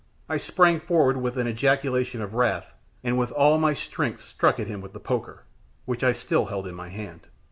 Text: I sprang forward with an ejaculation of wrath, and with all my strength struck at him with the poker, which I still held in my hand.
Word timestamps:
I 0.27 0.37
sprang 0.37 0.79
forward 0.79 1.17
with 1.17 1.37
an 1.37 1.47
ejaculation 1.47 2.23
of 2.23 2.33
wrath, 2.33 2.73
and 3.03 3.19
with 3.19 3.31
all 3.33 3.59
my 3.59 3.73
strength 3.73 4.21
struck 4.21 4.59
at 4.59 4.65
him 4.65 4.81
with 4.81 4.93
the 4.93 4.99
poker, 4.99 5.43
which 5.85 6.03
I 6.03 6.11
still 6.11 6.45
held 6.45 6.65
in 6.65 6.73
my 6.73 6.89
hand. 6.89 7.27